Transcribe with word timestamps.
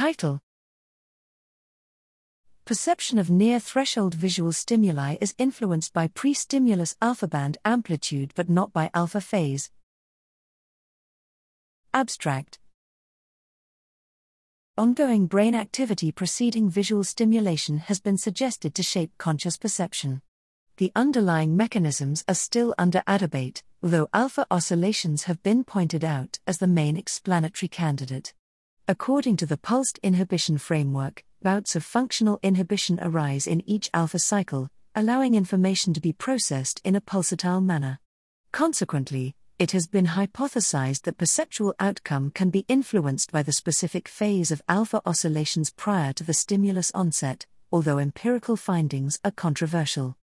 Title 0.00 0.40
Perception 2.64 3.18
of 3.18 3.28
near 3.28 3.60
threshold 3.60 4.14
visual 4.14 4.50
stimuli 4.50 5.18
is 5.20 5.34
influenced 5.36 5.92
by 5.92 6.08
pre 6.08 6.32
stimulus 6.32 6.96
alpha 7.02 7.28
band 7.28 7.58
amplitude 7.66 8.32
but 8.34 8.48
not 8.48 8.72
by 8.72 8.88
alpha 8.94 9.20
phase. 9.20 9.70
Abstract 11.92 12.58
Ongoing 14.78 15.26
brain 15.26 15.54
activity 15.54 16.10
preceding 16.10 16.70
visual 16.70 17.04
stimulation 17.04 17.76
has 17.76 18.00
been 18.00 18.16
suggested 18.16 18.74
to 18.76 18.82
shape 18.82 19.10
conscious 19.18 19.58
perception. 19.58 20.22
The 20.78 20.92
underlying 20.96 21.58
mechanisms 21.58 22.24
are 22.26 22.34
still 22.34 22.74
under 22.78 23.02
debate, 23.18 23.62
though 23.82 24.08
alpha 24.14 24.46
oscillations 24.50 25.24
have 25.24 25.42
been 25.42 25.62
pointed 25.62 26.04
out 26.04 26.38
as 26.46 26.56
the 26.56 26.66
main 26.66 26.96
explanatory 26.96 27.68
candidate. 27.68 28.32
According 28.90 29.36
to 29.36 29.46
the 29.46 29.56
pulsed 29.56 30.00
inhibition 30.02 30.58
framework, 30.58 31.22
bouts 31.40 31.76
of 31.76 31.84
functional 31.84 32.40
inhibition 32.42 32.98
arise 33.00 33.46
in 33.46 33.62
each 33.64 33.88
alpha 33.94 34.18
cycle, 34.18 34.68
allowing 34.96 35.36
information 35.36 35.94
to 35.94 36.00
be 36.00 36.12
processed 36.12 36.80
in 36.82 36.96
a 36.96 37.00
pulsatile 37.00 37.64
manner. 37.64 38.00
Consequently, 38.50 39.36
it 39.60 39.70
has 39.70 39.86
been 39.86 40.06
hypothesized 40.06 41.02
that 41.02 41.18
perceptual 41.18 41.72
outcome 41.78 42.32
can 42.32 42.50
be 42.50 42.64
influenced 42.66 43.30
by 43.30 43.44
the 43.44 43.52
specific 43.52 44.08
phase 44.08 44.50
of 44.50 44.60
alpha 44.68 45.00
oscillations 45.06 45.70
prior 45.70 46.12
to 46.12 46.24
the 46.24 46.34
stimulus 46.34 46.90
onset, 46.92 47.46
although 47.70 47.98
empirical 47.98 48.56
findings 48.56 49.20
are 49.24 49.30
controversial. 49.30 50.16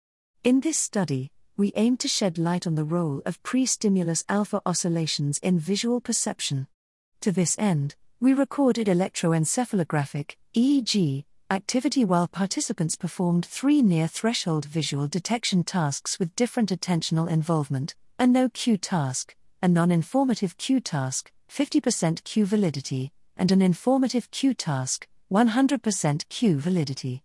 In 0.44 0.62
this 0.62 0.80
study, 0.80 1.32
we 1.56 1.72
aim 1.76 1.98
to 1.98 2.08
shed 2.08 2.40
light 2.40 2.66
on 2.66 2.74
the 2.74 2.84
role 2.84 3.22
of 3.28 3.44
pre 3.44 3.68
stimulus 3.68 4.26
alpha 4.28 4.60
oscillations 4.66 5.38
in 5.44 5.60
visual 5.60 6.02
perception. 6.02 6.66
To 7.22 7.32
this 7.32 7.60
end, 7.60 7.96
we 8.26 8.34
recorded 8.34 8.88
electroencephalographic, 8.88 10.32
EEG, 10.56 11.26
activity 11.52 12.04
while 12.04 12.28
participants 12.28 12.96
performed 12.96 13.46
three 13.46 13.84
near 13.84 14.08
threshold 14.08 14.66
visual 14.66 15.08
detection 15.08 15.64
tasks 15.64 16.18
with 16.18 16.36
different 16.36 16.72
attentional 16.72 17.30
involvement 17.30 17.94
a 18.18 18.26
no 18.26 18.50
cue 18.50 18.78
task, 18.78 19.36
a 19.62 19.68
non 19.68 19.92
informative 19.92 20.58
cue 20.58 20.80
task, 20.80 21.32
50% 21.52 22.24
cue 22.24 22.48
validity, 22.48 23.12
and 23.38 23.52
an 23.52 23.62
informative 23.62 24.32
cue 24.32 24.56
task, 24.56 25.08
100% 25.32 26.28
cue 26.28 26.58
validity. 26.58 27.22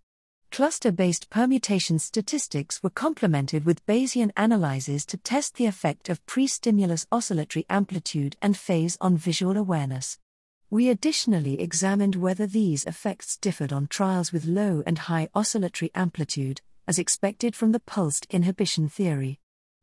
Cluster 0.52 0.92
based 0.92 1.30
permutation 1.30 1.98
statistics 1.98 2.82
were 2.82 2.90
complemented 2.90 3.64
with 3.64 3.86
Bayesian 3.86 4.32
analyses 4.36 5.06
to 5.06 5.16
test 5.16 5.54
the 5.54 5.64
effect 5.64 6.10
of 6.10 6.26
pre 6.26 6.46
stimulus 6.46 7.06
oscillatory 7.10 7.64
amplitude 7.70 8.36
and 8.42 8.54
phase 8.54 8.98
on 9.00 9.16
visual 9.16 9.56
awareness. 9.56 10.18
We 10.72 10.88
additionally 10.88 11.60
examined 11.60 12.14
whether 12.14 12.46
these 12.46 12.84
effects 12.84 13.36
differed 13.36 13.72
on 13.72 13.88
trials 13.88 14.32
with 14.32 14.44
low 14.44 14.84
and 14.86 14.96
high 14.96 15.28
oscillatory 15.34 15.90
amplitude, 15.96 16.60
as 16.86 16.96
expected 16.96 17.56
from 17.56 17.72
the 17.72 17.80
pulsed 17.80 18.28
inhibition 18.30 18.88
theory. 18.88 19.40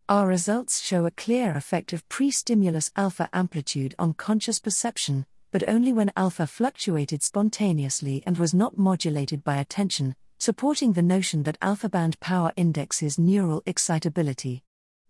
Our 0.08 0.26
results 0.26 0.80
show 0.82 1.06
a 1.06 1.12
clear 1.12 1.52
effect 1.58 1.92
of 1.92 2.08
pre 2.08 2.32
stimulus 2.32 2.90
alpha 2.96 3.28
amplitude 3.34 3.96
on 4.00 4.14
conscious 4.14 4.60
perception, 4.60 5.26
but 5.52 5.68
only 5.68 5.92
when 5.92 6.14
alpha 6.16 6.48
fluctuated 6.48 7.22
spontaneously 7.22 8.24
and 8.26 8.38
was 8.38 8.54
not 8.54 8.78
modulated 8.78 9.44
by 9.44 9.58
attention, 9.58 10.16
supporting 10.40 10.94
the 10.94 11.02
notion 11.02 11.44
that 11.44 11.58
alpha 11.62 11.90
band 11.90 12.18
power 12.22 12.54
indexes 12.56 13.20
neural 13.20 13.62
excitability. 13.66 14.64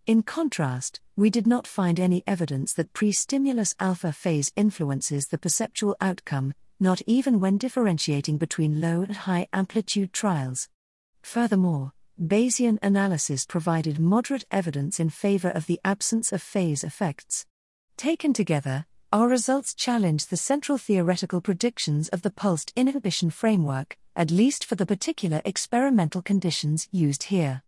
In 0.08 0.22
contrast, 0.22 1.02
we 1.16 1.28
did 1.28 1.46
not 1.46 1.66
find 1.66 2.00
any 2.00 2.24
evidence 2.26 2.72
that 2.72 2.94
pre 2.94 3.12
stimulus 3.12 3.74
alpha 3.78 4.10
phase 4.10 4.50
influences 4.56 5.26
the 5.26 5.36
perceptual 5.36 5.96
outcome, 6.00 6.54
not 6.80 7.02
even 7.06 7.40
when 7.40 7.58
differentiating 7.58 8.38
between 8.38 8.80
low 8.80 9.02
and 9.02 9.14
high 9.14 9.48
amplitude 9.52 10.14
trials. 10.14 10.70
Furthermore, 11.20 11.92
Bayesian 12.18 12.78
analysis 12.80 13.44
provided 13.44 13.98
moderate 13.98 14.46
evidence 14.50 14.98
in 14.98 15.10
favor 15.10 15.50
of 15.50 15.66
the 15.66 15.78
absence 15.84 16.32
of 16.32 16.40
phase 16.40 16.82
effects. 16.82 17.44
Taken 17.98 18.32
together, 18.32 18.86
our 19.12 19.28
results 19.28 19.74
challenge 19.74 20.28
the 20.28 20.38
central 20.38 20.78
theoretical 20.78 21.42
predictions 21.42 22.08
of 22.08 22.22
the 22.22 22.30
pulsed 22.30 22.72
inhibition 22.74 23.28
framework, 23.28 23.98
at 24.16 24.30
least 24.30 24.64
for 24.64 24.74
the 24.74 24.86
particular 24.86 25.42
experimental 25.44 26.22
conditions 26.22 26.88
used 26.90 27.24
here. 27.24 27.62